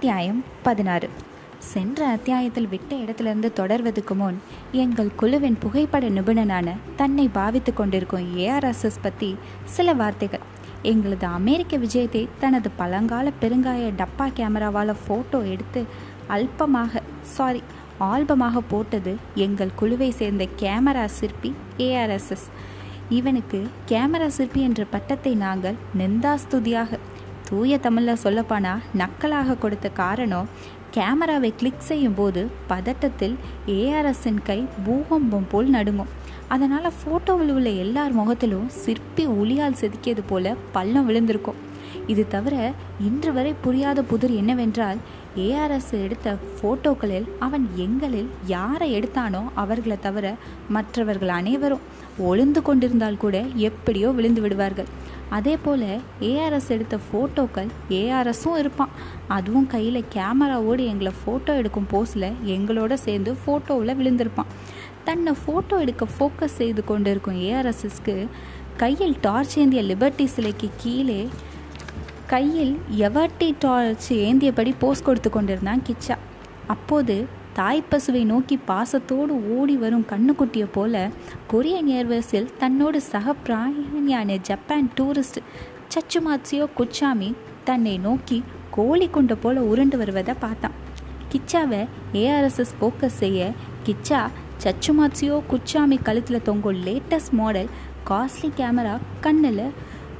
அத்தியாயம் 0.00 0.44
பதினாறு. 0.62 1.08
சென்ற 1.58 2.06
அத்தியாயத்தில் 2.06 2.68
விட்ட 2.68 2.94
இடத்திலிருந்து 2.94 3.52
தொடர்வதற்கு 3.56 4.14
முன் 4.14 4.38
எங்கள் 4.72 5.10
குழுவின் 5.16 5.58
புகைப்பட 5.58 6.08
நிபுணனான 6.08 6.74
தன்னை 6.96 7.28
பாவித்து 7.28 7.72
கொண்டிருக்கும் 7.74 8.36
ஏஆர்எஸ்எஸ் 8.36 8.98
பற்றி 9.02 9.36
சில 9.64 9.92
வார்த்தைகள். 9.92 10.40
எங்களது 10.82 11.26
அமெரிக்க 11.26 11.76
விஜயத்தை 11.76 12.28
தனது 12.38 12.70
பழங்கால 12.70 13.32
பெருங்காய 13.40 13.90
டப்பா 13.96 14.28
கேமராவால் 14.36 14.94
ஃபோட்டோ 15.02 15.40
எடுத்து 15.50 15.82
அல்பமாக 16.28 17.02
சாரி 17.22 17.62
ஆல்பமாக 17.98 18.62
போட்டது 18.68 19.16
எங்கள் 19.34 19.76
குழுவை 19.76 20.10
சேர்ந்த 20.10 20.46
கேமரா 20.56 21.04
சிற்பி 21.04 21.52
ஏஆர்எஸ்எஸ் 21.78 22.48
இவனுக்கு 23.08 23.66
கேமரா 23.88 24.26
சிற்பி 24.26 24.60
என்ற 24.60 24.84
பட்டத்தை 24.90 25.34
நாங்கள் 25.34 25.80
நிந்தாஸ்துதியாக 25.98 26.98
தூய 27.50 27.76
தமிழில் 27.84 28.20
சொல்லப்போனால் 28.24 28.82
நக்கலாக 29.00 29.56
கொடுத்த 29.58 29.86
காரணம் 30.02 30.50
கேமராவை 30.94 31.50
கிளிக் 31.60 31.86
செய்யும் 31.88 32.14
போது 32.18 32.40
பதட்டத்தில் 32.70 33.34
ஏஆர்எஸ்ஸின் 33.76 34.38
கை 34.48 34.58
பூகம்பம் 34.86 35.48
போல் 35.52 35.68
நடுங்கும். 35.76 36.12
அதனால் 36.54 36.96
ஃபோட்டோவில் 36.98 37.52
உள்ள 37.56 37.68
எல்லார் 37.84 38.14
முகத்திலும் 38.20 38.68
சிற்பி 38.82 39.24
ஒளியால் 39.40 39.78
செதுக்கியது 39.80 40.22
போல 40.30 40.54
பள்ளம் 40.76 41.08
விழுந்திருக்கும். 41.08 41.60
இது 42.12 42.22
தவிர 42.34 42.54
இன்று 43.08 43.30
வரை 43.36 43.52
புரியாத 43.64 44.02
புதிர் 44.10 44.34
என்னவென்றால் 44.40 45.00
ஏஆர்எஸ் 45.46 45.92
எடுத்த 46.04 46.36
ஃபோட்டோக்களில் 46.56 47.28
அவன் 47.46 47.64
எங்களில் 47.84 48.30
யாரை 48.54 48.88
எடுத்தானோ 48.98 49.42
அவர்களை 49.62 49.98
தவிர 50.06 50.26
மற்றவர்கள் 50.76 51.32
அனைவரும் 51.40 51.86
ஒளிந்து 52.28 52.62
கொண்டிருந்தால் 52.62 53.22
கூட 53.24 53.36
எப்படியோ 53.68 54.08
விழுந்து 54.18 54.40
விடுவார்கள். 54.40 54.90
அதே 55.30 55.56
போல் 55.56 55.86
ஏஆர்எஸ் 56.20 56.68
எடுத்த 56.68 56.98
ஃபோட்டோக்கள் 57.06 57.68
ஏஆர்எஸும் 57.88 58.56
இருப்பான். 58.56 58.94
அதுவும் 59.28 59.66
கையில் 59.66 60.04
கேமராவோடு 60.14 60.84
எங்களை 60.92 61.12
ஃபோட்டோ 61.20 61.56
எடுக்கும் 61.56 61.90
போஸில் 61.92 62.28
எங்களோட 62.56 62.94
சேர்ந்து 63.06 63.36
ஃபோட்டோவில் 63.42 63.98
விழுந்திருப்பான். 64.00 64.50
தன்னை 65.04 65.32
ஃபோட்டோ 65.42 65.78
எடுக்க 65.80 66.06
ஃபோக்கஸ் 66.16 66.58
செய்து 66.60 66.84
கொண்டு 66.84 67.10
இருக்கும் 67.10 67.38
ஏஆர்எஸ்எஸ்க்கு 67.48 68.16
கையில் 68.76 69.14
டார்ச் 69.20 69.58
ஏந்திய 69.58 69.82
லிபர்ட்டி 69.82 70.24
சிலைக்கு 70.24 70.70
கீழே 70.76 71.20
கையில் 72.26 72.74
எவர்டி 73.06 73.48
டார்ச் 73.58 74.12
ஏந்தியபடி 74.12 74.72
போஸ் 74.78 75.02
கொடுத்து 75.02 75.30
கொண்டிருந்தான் 75.30 75.82
கிச்சா. 75.88 76.16
அப்போது 76.66 77.16
தாய்ப்பசுவை 77.58 78.24
நோக்கி 78.24 78.56
பாசத்தோடு 78.66 79.32
ஓடி 79.56 79.76
வரும் 79.76 80.04
கண்ணுக்குட்டியை 80.10 80.68
போல 80.72 81.10
கொரியன் 81.50 81.88
ஏர்வேஸில் 81.98 82.48
தன்னோடு 82.58 82.98
சக 83.00 83.32
பிராணியான 83.44 84.36
ஜப்பான் 84.40 84.90
டூரிஸ்ட் 84.96 85.38
சச்சுமாத்சியோ 85.92 86.66
குச்சாமி 86.78 87.34
தன்னை 87.64 87.94
நோக்கி 87.98 88.38
கோழி 88.70 89.08
குண்டை 89.08 89.36
போல 89.36 89.62
உருண்டு 89.62 89.96
வருவதை 89.98 90.34
பார்த்தான். 90.40 90.76
கிச்சாவை 91.32 91.80
ஏஆர்எஸ்எஸ் 92.12 92.74
ஃபோக்கஸ் 92.80 93.18
செய்ய 93.22 93.50
கிச்சா 93.86 94.20
சச்சுமாத்சியோ 94.64 95.42
குச்சாமி 95.52 95.98
கழுத்தில் 96.02 96.42
தொங்கும் 96.42 96.80
லேட்டஸ்ட் 96.86 97.34
மாடல் 97.40 97.70
காஸ்ட்லி 98.10 98.50
கேமரா 98.56 98.94
கண்ணில் 99.20 99.66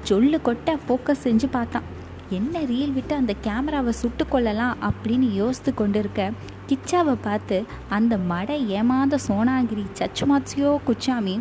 சொல்லு 0.03 0.41
கொட்ட 0.45 0.79
ஃபோக்கஸ் 0.87 1.25
செஞ்சு 1.25 1.51
பார்த்தான். 1.51 1.89
என்ன 2.31 2.59
ரீல் 2.61 2.93
விட்டு 2.93 3.15
அந்த 3.15 3.35
கேமராவை 3.43 3.93
சுட்டு 3.93 4.27
கொள்ளலாம் 4.29 4.77
அப்படின்னு 4.89 5.29
யோசித்து 5.33 5.75
கொண்டிருக்க 5.75 6.33
கிச்சாவை 6.71 7.17
பார்த்து 7.23 7.65
அந்த 7.89 8.17
மடை 8.17 8.69
ஏமாந்த 8.69 9.19
சோனாகிரி 9.29 9.85
சச்சுமாத்சியோ 9.99 10.71
குச்சாமி 10.87 11.41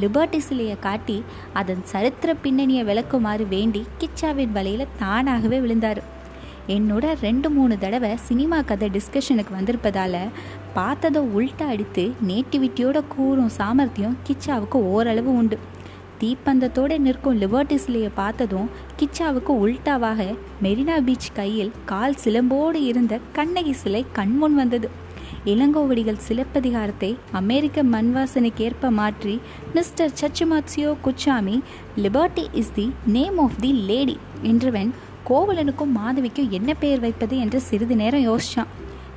லிபர்ட்டி 0.00 0.38
சிலையை 0.38 0.78
காட்டி 0.78 1.24
அதன் 1.52 1.82
சரித்திர 1.84 2.34
பின்னணியை 2.34 2.84
விளக்குமாறு 2.84 3.46
வேண்டி 3.48 3.86
கிச்சாவின் 4.00 4.52
வலையில் 4.52 4.92
தானாகவே 4.98 5.60
விழுந்தார். 5.60 6.00
என்னோட 6.68 7.04
ரெண்டு 7.20 7.50
மூணு 7.50 7.78
தடவை 7.78 8.16
சினிமா 8.16 8.60
கதை 8.60 8.90
டிஸ்கஷனுக்கு 8.90 9.52
வந்திருப்பதால் 9.52 10.18
பார்த்ததை 10.74 11.22
உள்ட்ட 11.36 11.62
அடித்து 11.62 12.14
நேட்டிவிட்டியோட 12.28 13.02
கூறும் 13.08 13.48
சாமர்த்தியம் 13.48 14.16
கிச்சாவுக்கு 14.26 14.78
ஓரளவு 14.94 15.36
உண்டு. 15.36 15.58
தீப்பந்தத்தோடு 16.22 16.98
நிற்கும் 16.98 17.40
லிபர்ட்டி 17.40 17.74
சிலையை 17.74 18.10
பார்த்ததும் 18.14 18.70
கிச்சாவுக்கு 18.98 19.52
உல்டாவாக 19.64 20.36
மெரினா 20.62 21.04
பீச் 21.04 21.32
கையில் 21.34 21.72
கால் 21.84 22.16
சிலம்போடு 22.24 22.74
இருந்த 22.74 23.18
கண்ணகி 23.32 23.72
சிலை 23.72 24.06
கண்முன் 24.12 24.54
வந்தது. 24.54 24.90
இளங்கோவடிகள் 25.44 26.24
சிலப்பதிகாரத்தை 26.28 27.16
அமெரிக்க 27.32 27.82
மண்வாசனைக்கு 27.82 28.60
ஏற்ப 28.60 28.90
மாற்றி 28.90 29.40
மிஸ்டர் 29.74 30.10
சச்சுமாத்சியோ 30.20 30.96
குச்சாமி 31.04 31.62
liberty 31.96 32.46
is 32.52 32.72
the 32.74 32.92
name 33.06 33.38
of 33.38 33.58
the 33.60 33.72
lady 33.72 34.18
என்றவன் 34.42 34.90
கோவலனுக்கும் 35.28 35.96
மாதவிக்கும் 35.96 36.50
என்ன 36.50 36.74
பெயர் 36.74 37.00
வைப்பது 37.00 37.38
என்று 37.38 37.60
சிறிது 37.60 37.96
நேரம் 37.96 38.26
யோசித்தான் 38.26 38.66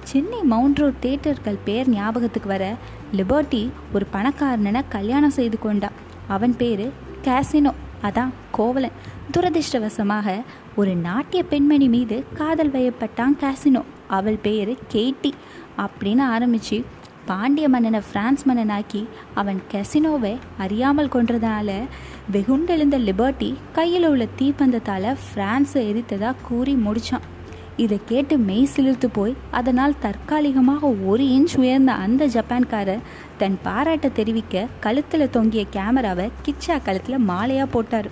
சென்னை 0.03 0.41
மவுண்ட் 0.41 0.77
ரோட் 0.77 1.01
தேட்டர்கள் 1.01 1.59
பேர் 1.65 1.89
ஞாபகத்துக்கு 1.89 2.49
வர 2.49 2.75
லிபர்ட்டி 3.13 3.69
ஒரு 3.93 4.05
பணக்காரனை 4.13 4.81
கல்யாணம் 4.89 5.29
செய்து 5.29 5.59
கொண்டா 5.59 5.91
அவன் 6.27 6.57
பேர் 6.57 6.91
கேசினோ. 7.23 7.73
அதான் 8.03 8.29
கோவலன். 8.51 8.91
துரதிருஷ்டவசமாக 9.37 10.41
ஒரு 10.75 10.95
நாட்டிய 10.95 11.43
பெண்மணி 11.43 11.87
மீது 11.87 12.23
காதல் 12.33 12.71
வயப்பட்டான் 12.71 13.37
கேசினோ. 13.41 13.81
அவள் 14.07 14.39
பேர் 14.41 14.77
கேட்டி. 14.87 15.33
அப்படின்னு 15.77 16.19
ஆரம்பித்து 16.19 16.85
பாண்டிய 17.25 17.69
மன்னனை 17.69 18.01
பிரான்ஸ் 18.11 18.47
மன்னனாக்கி 18.47 19.05
அவன் 19.33 19.61
கெசினோவை 19.71 20.37
அறியாமல் 20.57 21.07
கொன்றதால 21.07 21.83
வெகுண்டெழுந்த 22.31 22.97
லிபர்ட்டி 22.97 23.55
கையில் 23.71 24.07
உள்ள 24.07 24.27
தீப்பந்தத்தால் 24.37 25.17
ஃப்ரான்ஸை 25.35 26.03
எரித்ததாக 26.03 26.35
கூறி 26.41 26.73
முடித்தான் 26.75 27.32
இதை 27.77 27.99
கேட்டு 28.05 28.37
மெய் 28.37 28.67
சிலிர்த்து 28.75 29.07
போய் 29.13 29.33
அதனால் 29.51 29.99
தற்காலிகமாக 29.99 30.89
ஒரு 31.05 31.23
இன்ச் 31.23 31.55
உயர்ந்த 31.57 31.91
அந்த 31.91 32.27
ஜப்பான்காரர் 32.27 33.05
தன் 33.37 33.57
பாராட்டை 33.63 34.11
தெரிவிக்க 34.11 34.67
கழுத்தில் 34.79 35.29
தொங்கிய 35.29 35.65
கேமராவை 35.69 36.29
கிச்சா 36.45 36.81
கழுத்தில் 36.83 37.25
மாலையாக 37.27 37.67
போட்டார். 37.71 38.09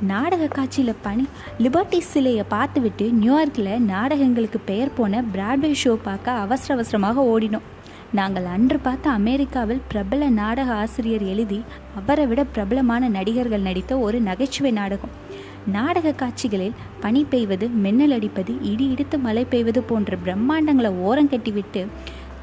நாடக 0.00 0.46
காட்சியில் 0.46 1.00
பணி 1.02 1.28
லிபர்ட்டி 1.58 1.98
சிலையை 1.98 2.44
பார்த்துவிட்டு 2.48 3.10
நியூயார்க்கில் 3.22 3.72
நாடகங்களுக்கு 3.92 4.60
பெயர் 4.64 4.94
போன 4.94 5.22
பிராட்வே 5.34 5.74
ஷோ 5.84 5.94
பார்க்க 6.02 6.30
அவசர 6.30 6.74
அவசரமாக 6.74 7.24
ஓடினோம். 7.32 7.66
நாங்கள் 8.12 8.44
அன்று 8.44 8.78
பார்த்த 8.78 9.10
அமெரிக்காவில் 9.10 9.80
பிரபல 9.88 10.28
நாடக 10.28 10.72
ஆசிரியர் 10.72 11.22
எழுதி 11.22 11.62
அவரை 11.94 12.26
விட 12.26 12.44
பிரபலமான 12.44 13.08
நடிகர்கள் 13.08 13.60
நடித்த 13.60 13.98
ஒரு 13.98 14.20
நகைச்சுவை 14.20 14.70
நாடகம். 14.70 15.24
நாடக 15.66 16.12
காட்சிகளில் 16.12 16.74
பனி 17.00 17.24
பெய்வது 17.24 17.68
மின்னல் 17.68 18.12
அடிப்பது 18.12 18.60
இடி 18.62 18.88
இடித்து 18.88 19.18
மழை 19.18 19.44
பெய்வது 19.44 19.82
போன்ற 19.82 20.16
பிரம்மாண்டங்களை 20.24 20.98
ஓரம் 21.00 21.28
கட்டிவிட்டு 21.28 21.86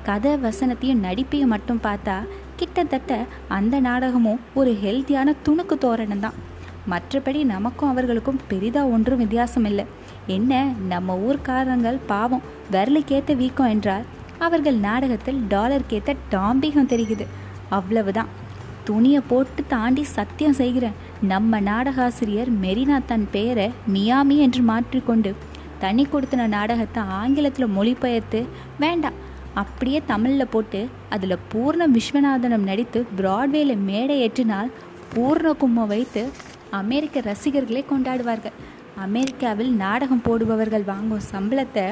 கதை 0.04 0.38
வசனத்தையும் 0.38 1.04
நடிப்பையும் 1.04 1.48
மட்டும் 1.48 1.82
பார்த்தா 1.84 2.24
கிட்டத்தட்ட 2.56 3.26
அந்த 3.48 3.80
நாடகமும் 3.80 4.40
ஒரு 4.54 4.72
ஹெல்த்தியான 4.84 5.34
துணுக்கு 5.48 5.78
தோரணம் 5.78 6.20
தான் 6.20 6.34
மற்றபடி 6.90 7.44
நமக்கும் 7.44 7.90
அவர்களுக்கும் 7.90 8.40
பெரிதாக 8.48 8.88
ஒன்றும் 8.88 9.18
வித்தியாசம் 9.18 9.66
இல்லை 9.66 9.86
என்ன 10.28 10.74
நம்ம 10.88 11.16
ஊர்க்காரங்கள் 11.16 12.00
பாவம் 12.06 12.42
விரலுக்கேற்ற 12.72 13.36
வீக்கம் 13.36 13.68
என்றால் 13.68 14.06
அவர்கள் 14.38 14.76
நாடகத்தில் 14.76 15.44
டாலருக்கேற்ற 15.50 16.16
டாம்பிகம் 16.32 16.86
தெரியுது 16.86 17.28
அவ்வளவுதான். 17.70 18.43
துணியை 18.84 19.22
போட்டு 19.28 19.64
தாண்டி 19.68 20.04
சத்தியம் 20.04 20.54
செய்கிறேன் 20.54 20.98
நம்ம 21.22 21.60
நாடகாசிரியர் 21.60 22.52
மெரினா 22.62 22.98
தன் 23.06 23.28
பெயரை 23.32 23.68
மியாமி 23.94 24.38
என்று 24.38 24.62
மாற்றிக்கொண்டு 24.62 25.32
தனி 25.80 26.04
கொடுத்தின 26.04 26.48
நாடகத்தை 26.48 27.04
ஆங்கிலத்தில் 27.04 27.74
மொழிபெயர்த்து 27.78 28.40
வேண்டாம் 28.80 29.20
அப்படியே 29.54 30.02
தமிழில் 30.06 30.52
போட்டு 30.52 30.82
அதில் 31.10 31.44
பூர்ண 31.54 31.88
விஸ்வநாதனம் 31.88 32.68
நடித்து 32.70 33.00
பிராட்வேல 33.18 33.78
மேடை 33.86 34.16
ஏற்றினால் 34.28 34.70
பூர்ண 35.16 35.50
கும்மம் 35.62 35.88
வைத்து 35.88 36.22
அமெரிக்க 36.72 37.22
ரசிகர்களே 37.22 37.82
கொண்டாடுவார்கள். 37.90 38.56
அமெரிக்காவில் 39.04 39.72
நாடகம் 39.76 40.22
போடுபவர்கள் 40.22 40.86
வாங்கும் 40.86 41.28
சம்பளத்தை 41.32 41.86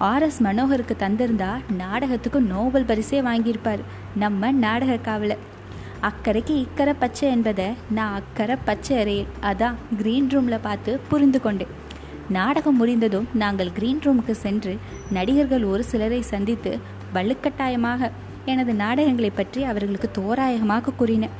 ஆர்எஸ் 0.00 0.40
மனோகருக்கு 0.40 0.94
தந்திருந்தா 0.98 1.50
நாடகத்துக்கு 1.76 2.40
நோபல் 2.40 2.84
பரிசே 2.84 3.18
வாங்கியிருப்பார் 3.28 3.82
நம்ம 4.14 4.50
நாடக 4.64 4.96
காவலர் 5.08 5.42
அக்கறைக்கு 6.08 6.54
இக்கரை 6.64 6.92
பச்சை 7.00 7.26
என்பதை 7.36 7.66
நான் 7.96 8.14
அக்கறை 8.18 8.54
பச்சை 8.68 8.92
அறையில் 9.00 9.32
அதான் 9.48 9.74
க்ரீன் 9.98 10.28
ரூமில் 10.32 10.64
பார்த்து 10.66 10.92
புரிந்து 11.08 11.38
கொண்டேன். 11.40 11.72
நாடகம் 12.36 12.78
முடிந்ததும் 12.80 13.26
நாங்கள் 13.42 13.72
க்ரீன் 13.78 14.00
ரூமுக்கு 14.04 14.34
சென்று 14.44 14.72
நடிகர்கள் 15.16 15.64
ஒரு 15.72 15.82
சிலரை 15.90 16.20
சந்தித்து 16.30 16.72
வலுக்கட்டாயமாக 17.14 18.10
எனது 18.52 18.74
நாடகங்களை 18.82 19.30
பற்றி 19.30 19.60
அவர்களுக்கு 19.72 20.10
தோராயமாக 20.18 20.94
கூறினேன். 21.00 21.34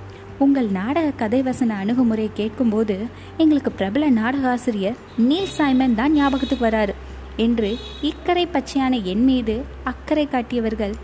உங்கள் 0.44 0.68
நாடக 0.78 1.14
கதை 1.22 1.40
வசன 1.48 1.78
அணுகுமுறையை 1.82 2.32
கேட்கும்போது 2.40 2.98
எங்களுக்கு 3.42 3.72
பிரபல 3.80 4.04
நாடக 4.20 4.46
ஆசிரியர் 4.52 5.00
நீல் 5.30 5.54
சாய்மன் 5.56 5.98
தான் 6.00 6.14
ஞாபகத்துக்கு 6.18 6.68
வராரு 6.68 6.96
என்று 7.46 7.70
இக்கரை 8.10 8.44
பச்சையான 8.54 9.02
என் 9.14 9.26
மீது 9.30 9.56
அக்கறை 9.92 10.26
காட்டியவர்கள் 10.28 10.94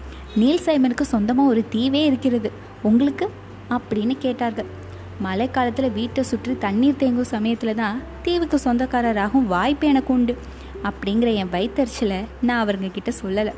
நீல் 0.43 0.65
சைமனுக்கு 0.67 1.05
சொந்தமாக 1.15 1.51
ஒரு 1.53 1.65
தீவே 1.75 2.01
இருக்கிறது. 2.09 2.49
உங்களுக்கு 2.83 3.27
அப்படின்னு 3.75 4.15
கேட்டார்கள். 4.19 4.69
மழை 5.21 5.47
காலத்தில் 5.51 5.95
வீட்டை 5.99 6.23
சுற்றி 6.23 6.55
தண்ணீர் 6.59 7.01
தேங்கும் 7.01 7.33
சமயத்தில் 7.35 7.79
தான் 7.83 8.01
தீவுக்கு 8.23 8.59
சொந்தக்காரராகும் 8.65 9.47
வாய்ப்பு 9.55 9.87
எனக்கு 9.87 10.13
உண்டு. 10.13 10.35
அப்படிங்கிற 10.89 11.29
என் 11.35 11.53
வைத்தறிச்சலை 11.53 12.19
நான் 12.43 12.63
அவருங்க 12.63 12.91
கிட்ட 12.91 13.11
சொல்லலை. 13.23 13.53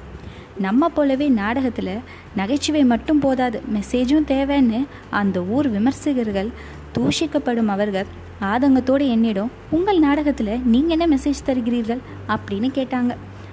நம்ம 0.58 0.88
போலவே 0.88 1.26
நாடகத்தில் 1.28 1.92
நகைச்சுவை 2.36 2.84
மட்டும் 2.84 3.18
போதாது 3.18 3.58
மெசேஜும் 3.74 4.28
தேவைன்னு 4.32 4.80
அந்த 5.10 5.42
ஊர் 5.56 5.68
விமர்சகர்கள் 5.68 6.50
தூஷிக்கப்படும் 6.96 7.72
அவர்கள் 7.74 8.08
ஆதங்கத்தோடு 8.52 9.04
என்னிடம் 9.08 9.52
உங்கள் 9.70 9.98
நாடகத்தில் 9.98 10.52
நீங்கள் 10.72 10.94
என்ன 10.96 11.06
மெசேஜ் 11.16 11.46
தருகிறீர்கள்? 11.46 12.02
அப்படின்னு 12.34 12.68
கேட்டாங்க. 12.78 13.12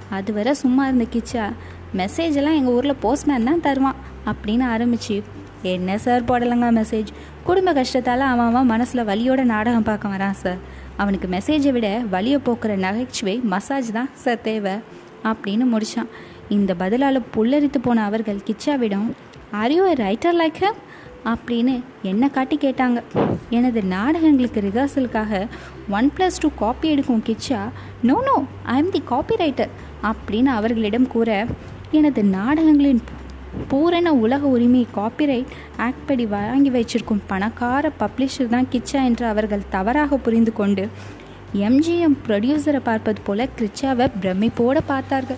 அதுவரை 0.10 0.54
சும்மா 0.54 0.84
இருந்த 0.88 1.06
கிச்சா 1.14 1.46
மெசேஜெல்லாம் 2.00 2.60
எங்கள் 2.60 2.74
ஊரில் 2.74 3.02
போஸ்ட்மேன் 3.02 3.50
தான் 3.50 3.66
தருவான் 3.68 4.02
அப்படின்னு 4.32 4.66
ஆரம்பிச்சு 4.74 5.16
என்ன 5.72 5.98
சார் 5.98 6.24
போடலங்க 6.24 6.84
மெசேஜ் 6.84 7.08
குடும்ப 7.44 7.74
கஷ்டத்தால் 7.74 8.18
அவன் 8.18 8.46
அவன் 8.46 8.66
மனசில் 8.66 9.06
வலியோட 9.06 9.44
நாடகம் 9.44 9.84
பார்க்க 9.84 10.08
வரான் 10.08 10.32
சார். 10.32 10.58
அவனுக்கு 10.98 11.28
மெசேஜை 11.28 11.72
விட 11.72 12.02
வலியை 12.12 12.40
போக்குற 12.46 12.76
நகைச்சுவை 12.76 13.40
மசாஜ் 13.44 13.92
தான் 13.92 14.10
சார் 14.14 14.42
தேவை 14.42 14.72
அப்படின்னு 15.24 15.66
முடித்தான் 15.72 16.08
இந்த 16.50 16.74
பதிலால் 16.74 17.22
புல்லரித்து 17.38 17.78
போன 17.82 18.04
அவர்கள் 18.04 18.42
கிச்சாவிடம் 18.46 19.12
are 19.52 19.72
you 19.72 19.94
writer 19.94 20.36
like 20.36 20.56
him 20.60 20.76
அப்படின்னு 21.26 21.84
என்னை 22.04 22.30
காட்டி 22.30 22.58
கேட்டாங்க. 22.62 23.04
எனது 23.50 23.82
நாடகங்களுக்கு 23.82 24.62
ரிஹர்சலுக்காக 24.62 25.48
ஒன் 25.90 26.12
ப்ளஸ் 26.18 26.40
டூ 26.40 26.50
காப்பி 26.56 26.90
எடுக்கும் 26.90 27.24
Kicha 27.26 27.70
no 28.04 28.22
no 28.22 28.46
I 28.64 28.78
am 28.78 28.90
the 28.90 29.02
copy 29.06 29.36
writer 29.36 29.70
அப்படின்னு 30.04 30.46
அவர்களிடம் 30.46 31.08
கூற 31.08 31.46
எனது 31.92 32.24
நாடகங்களின் 32.24 33.02
பூரண 33.68 34.14
உலக 34.14 34.48
உரிமை 34.48 34.88
காப்பிரைட் 34.96 35.54
ஆக்ட் 35.78 36.08
படி 36.08 36.26
வாங்கி 36.26 36.70
வச்சிருக்கும் 36.70 37.22
பணக்கார 37.28 37.92
பப்ளிஷர் 38.00 38.48
தான் 38.48 38.68
கிச்சா 38.72 39.04
என்று 39.04 39.26
அவர்கள் 39.26 39.70
தவறாக 39.70 40.18
புரிந்து 40.18 40.54
கொண்டு 40.54 40.90
எம்ஜிஎம் 41.54 42.18
ப்ரொடியூசரை 42.28 42.80
பார்ப்பது 42.84 43.22
போல 43.22 43.48
கிரிச்சாவை 43.58 44.12
பிரமிப்போடு 44.22 44.82
பார்த்தார்கள். 44.86 45.38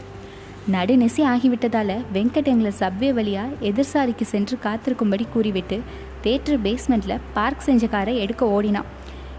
நடுநெசி 0.72 1.22
ஆகிவிட்டதால் 1.34 2.04
வெங்கட் 2.14 2.50
எங்களை 2.54 2.72
சப்வே 2.80 3.14
வழியாக 3.14 3.50
எதிர்சாரிக்கு 3.62 4.22
சென்று 4.22 4.58
காத்திருக்கும்படி 4.64 5.26
கூறிவிட்டு 5.34 5.82
தேட்டர் 6.24 6.62
பேஸ்மெண்ட்டில் 6.64 7.24
பார்க் 7.34 7.60
செஞ்ச 7.60 7.88
காரை 7.88 8.18
எடுக்க 8.18 8.46
ஓடினான். 8.46 8.86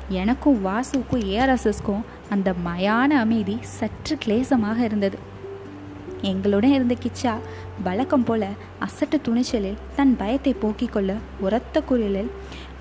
எனக்கும் 0.08 0.66
வாசுவுக்கும் 0.66 1.24
ஏஆர்எஸ்எஸ்க்கும் 1.34 2.04
அந்த 2.30 2.54
மயான 2.66 3.10
அமைதி 3.24 3.58
சற்று 3.60 4.18
கிளேசமாக 4.26 4.78
இருந்தது. 4.78 5.27
எங்களுடன் 6.22 6.72
இருந்த 6.72 6.96
கிச்சா 7.02 7.32
வழக்கம் 7.84 8.24
போல 8.24 8.48
அசட்டு 8.86 9.18
துணிச்சலில் 9.22 9.78
தன் 9.96 10.16
பயத்தை 10.16 10.52
போக்கிக் 10.52 10.92
கொள்ள 10.92 11.16
உரத்த 11.40 11.82
குரலில் 11.82 12.30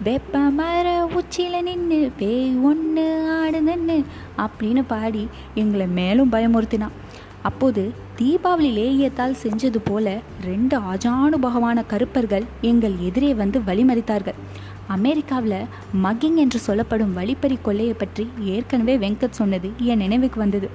வெப்ப 0.04 0.39
மர 0.39 1.06
உச்சியில் 1.06 1.63
நின்று 1.63 2.12
வே 2.19 2.54
ஒன்று 2.63 3.06
ஆடுதுன்னு 3.38 4.04
அப்படின்னு 4.38 4.84
பாடி 4.88 5.28
எங்களை 5.54 5.88
மேலும் 5.88 6.31
பயமுறுத்தினான். 6.31 6.98
அப்போது 7.42 7.94
தீபாவளி 8.19 8.69
லேயத்தால் 8.78 9.42
செஞ்சது 9.44 9.78
போல 9.83 10.19
ரெண்டு 10.44 10.78
அஜானுபகமான 10.78 11.83
கருப்பர்கள் 11.88 12.45
எங்கள் 12.62 12.95
எதிரே 13.00 13.33
வந்து 13.33 13.60
வழிமறித்தார்கள். 13.60 14.40
அமெரிக்காவில் 14.88 15.66
மக்கிங் 16.04 16.36
என்று 16.36 16.60
சொல்லப்படும் 16.60 17.13
வழிப்பறி 17.13 17.57
கொள்ளையை 17.62 17.94
பற்றி 17.94 18.30
ஏற்கனவே 18.40 18.98
வெங்கட் 18.98 19.30
சொன்னது 19.30 19.72
என் 19.78 19.98
நினைவுக்கு 19.98 20.40
வந்தது. 20.40 20.69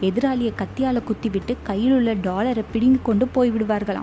எதிராளியை 0.00 0.52
கத்தியால் 0.54 1.04
குத்திவிட்டு 1.04 1.56
கையில் 1.62 1.92
உள்ள 1.92 2.12
டாலரை 2.12 2.64
பிடுங்கி 2.72 2.98
கொண்டு 3.02 3.28
போய்விடுவார்களாம். 3.34 4.02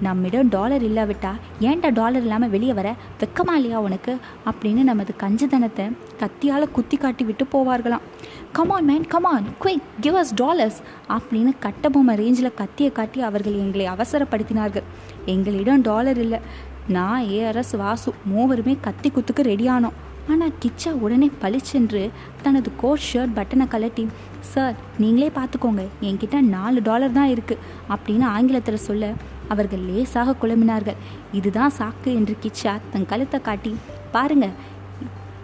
நம்மிடம் 0.00 0.48
டாலர் 0.48 0.82
இல்லாவிட்டா 0.82 1.30
ஏன்டா 1.60 1.92
டாலர் 1.92 2.20
இல்லாமல் 2.20 2.48
வெளியே 2.48 2.72
வர? 2.72 2.94
வெக்கமா 3.20 3.52
இல்லையா 3.52 3.80
உனக்கு? 3.80 4.16
அப்படின்னு 4.46 4.82
நமது 4.82 5.14
கஞ்சதனத்தை 5.20 5.92
கத்தியால் 6.18 6.70
குத்தி 6.70 6.96
காட்டி 6.96 7.24
விட்டு 7.24 7.46
போவார்களாம். 7.52 8.00
Come on 8.52 8.84
man 8.84 9.06
come on 9.06 9.44
quick 9.64 9.82
give 10.00 10.14
us 10.14 10.34
dollars 10.34 10.82
அப்படின்னு 11.08 11.52
கட்டபொம்மை 11.62 12.16
ரேஞ்சில் 12.16 12.54
கத்தியை 12.54 12.92
காட்டி 12.92 13.20
அவர்கள் 13.20 13.52
எங்களை 13.52 13.88
அவசரப்படுத்தினார்கள். 13.88 14.82
எங்களிடம் 15.26 15.80
டாலர் 15.80 16.18
இல்லை. 16.18 16.38
நான் 16.88 17.22
ஏஆர்எஸ் 17.22 17.76
வாசு 17.76 18.14
மூவருமே 18.36 18.76
கத்தி 18.80 19.10
குத்துக்கு 19.10 19.42
ரெடியானோம் 19.42 19.92
ஆனால் 20.28 20.52
கிச்சா 20.62 20.90
உடனே 21.00 21.30
பளிச்சென்று 21.40 22.10
தனது 22.42 22.70
கோட் 22.76 23.06
ஷர்ட் 23.12 23.36
பட்டனை 23.36 23.66
கலட்டி 23.68 24.08
சார் 24.40 24.74
நீங்களே 24.98 25.28
பார்த்துக்கோங்க 25.28 25.86
என்கிட்ட 26.00 26.40
நாலு 26.40 26.82
டாலர் 26.82 27.12
தான் 27.12 27.30
இருக்குது 27.30 27.60
அப்படின்னு 27.88 28.24
ஆங்கிலத்தில் 28.24 28.76
சொல்ல 28.76 29.12
அவர்கள் 29.48 29.78
லேசாக 29.78 30.36
குழம்பினார்கள். 30.42 30.96
இதுதான் 31.32 31.70
சாக்கு 31.70 32.14
என்று 32.14 32.36
கிச்சா 32.42 32.80
தன் 32.92 33.06
கழுத்தை 33.06 33.40
காட்டி 33.40 33.76
பாருங்க 34.12 34.48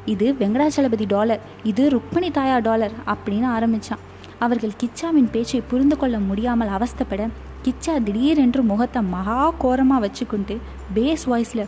இது 0.07 0.33
வெங்கடாச்சலபதி 0.33 1.07
டாலர் 1.07 1.41
இது 1.65 1.91
ருக்மணி 1.91 2.31
தாயா 2.31 2.59
டாலர் 2.59 2.93
அப்படின்னு 3.07 3.47
ஆரம்பித்தான் 3.47 3.99
அவர்கள் 4.39 4.79
கிச்சாவின் 4.83 5.31
பேச்சை 5.31 5.61
புரிந்து 5.61 5.97
கொள்ள 5.97 6.19
முடியாமல் 6.19 6.69
அவஸ்தப்பட 6.69 7.29
கிச்சா 7.63 7.99
திடீரென்று 7.99 8.63
முகத்தை 8.63 9.03
மகா 9.03 9.55
கோரமாக 9.59 10.09
வச்சுக்கொண்டு 10.09 10.59
பேஸ் 10.95 11.27
வாய்ஸில் 11.27 11.67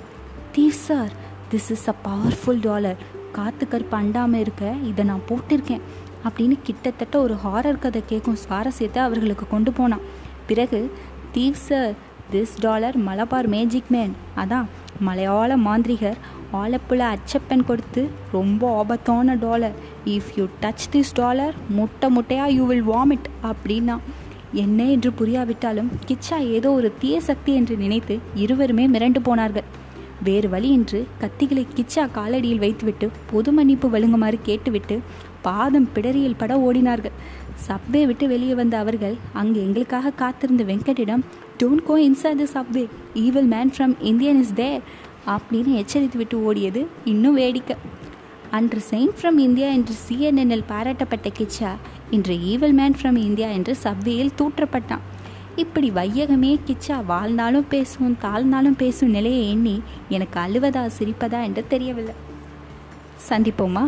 thief 0.53 0.73
sir 0.73 1.13
this 1.53 1.71
is 1.75 1.87
a 1.89 1.95
powerful 2.05 2.61
dollar 2.61 2.99
காத்து 3.37 3.69
கருப்பு 3.69 3.97
அண்டாமல் 3.97 4.43
இருக்க 4.45 4.65
இதை 4.89 5.05
நான் 5.05 5.25
போட்டிருக்கேன். 5.29 5.83
அப்படின்னு 6.27 6.57
கிட்டத்தட்ட 6.63 7.15
ஒரு 7.21 7.35
ஹாரர் 7.45 7.81
கதை 7.85 8.03
கேட்கும் 8.07 8.37
சுவாரஸ்யத்தை 8.43 9.01
அவர்களுக்கு 9.07 9.47
கொண்டு 9.49 9.73
போனான். 9.73 10.05
பிறகு 10.47 10.81
thief 11.35 11.59
sir 11.69 11.95
this 12.33 12.55
dollar 12.61 12.97
Malabar 12.99 13.49
magic 13.55 13.91
man 13.95 14.15
அதான் 14.37 14.69
மலையாள 15.01 15.57
மாந்திரிகர் 15.57 16.21
ஆலப்புழ 16.53 17.01
அச்சப்பன் 17.15 17.67
கொடுத்து 17.67 18.09
ரொம்ப 18.33 18.63
ஆபத்தான 18.77 19.35
dollar 19.35 19.77
if 20.05 20.33
you 20.37 20.47
touch 20.63 20.89
this 20.93 21.15
dollar 21.15 21.55
முட்டை 21.79 22.11
முட்டையாக 22.11 22.51
யூ 22.51 22.67
வில் 22.67 22.89
வாமிட் 22.89 23.29
அப்படின்னா 23.51 23.99
என்ன 24.53 24.85
என்று 24.85 25.11
புரியாவிட்டாலும் 25.19 25.91
கிச்சா 26.09 26.39
ஏதோ 26.57 26.71
ஒரு 26.73 26.93
தீய 26.99 27.21
சக்தி 27.21 27.55
என்று 27.55 27.77
நினைத்து 27.77 28.19
இருவருமே 28.35 28.87
மிரண்டு 28.89 29.23
போனார்கள். 29.23 29.69
வேறு 30.27 30.49
வழியின்றி 30.55 31.01
கத்திகளை 31.23 31.65
கிச்சா 31.77 32.05
காலடியில் 32.17 32.63
வைத்துவிட்டு 32.65 33.07
பொது 33.31 33.53
மன்னிப்பு 33.57 33.89
வழங்குமாறு 33.95 34.39
கேட்டுவிட்டு 34.49 34.97
பாதம் 35.47 35.89
பிடரியில் 35.95 36.41
பட 36.41 36.53
ஓடினார்கள். 36.67 37.15
சப்வே 37.67 38.03
விட்டு 38.09 38.25
வெளியே 38.33 38.55
வந்த 38.61 38.75
அவர்கள் 38.79 39.17
அங்கு 39.41 39.59
எங்களுக்காக 39.67 40.13
காத்திருந்த 40.23 40.65
வெங்கட்டிடம் 40.71 41.23
don't 41.61 41.85
go 41.89 41.95
inside 42.09 42.43
the 42.43 42.47
subway 42.57 42.85
evil 43.25 43.49
man 43.55 43.73
from 43.77 43.95
Indian 44.11 44.41
is 44.43 44.55
there 44.61 44.83
அப்படின்னு 45.35 45.73
எச்சரித்து 45.83 46.19
விட்டு 46.21 46.37
ஓடியது 46.49 46.83
இன்னும் 47.13 47.39
வேடிக்கை. 47.41 47.77
அன்று 48.59 48.81
செயின்ட் 48.91 49.19
ஃப்ரம் 49.19 49.39
இந்தியா 49.47 49.69
என்று 49.79 49.95
சிஎன்என்எல் 50.07 50.69
பாராட்டப்பட்ட 50.71 51.29
கிச்சா 51.39 51.73
இன்று 52.17 52.35
ஈவல் 52.53 52.77
மேன் 52.79 52.97
ஃப்ரம் 53.01 53.19
இந்தியா 53.29 53.49
என்று 53.59 53.75
சப்வேயில் 53.85 54.37
தூற்றப்பட்டான். 54.39 55.05
இப்படி 55.61 55.91
வையகமே 55.91 56.53
கிச்சா 56.67 57.05
வாழ்ந்தாலும் 57.05 57.69
பேசும் 57.69 58.17
தாழ்ந்தாலும் 58.23 58.77
பேசும் 58.77 59.11
நிலையை 59.11 59.51
எண்ணி 59.51 59.83
எனக்கு 60.09 60.41
அழுவதா 60.41 60.91
சிரிப்பதா 60.99 61.43
என்று 61.43 61.65
தெரியவில்லை. 61.69 62.15
சந்திப்போமா? 63.29 63.85